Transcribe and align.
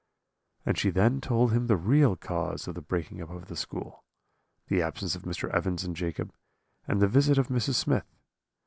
"And 0.65 0.79
she 0.79 0.89
then 0.89 1.21
told 1.21 1.51
him 1.51 1.67
the 1.67 1.77
real 1.77 2.15
cause 2.15 2.67
of 2.67 2.73
the 2.73 2.81
breaking 2.81 3.21
up 3.21 3.29
of 3.29 3.49
the 3.49 3.55
school, 3.55 4.03
the 4.67 4.81
absence 4.81 5.13
of 5.15 5.21
Mr. 5.21 5.47
Evans 5.51 5.83
and 5.83 5.95
Jacob, 5.95 6.33
and 6.87 6.99
the 6.99 7.07
visit 7.07 7.37
of 7.37 7.49
Mrs. 7.49 7.75
Smith. 7.75 8.11